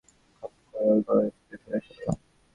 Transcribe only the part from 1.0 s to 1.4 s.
গলাটা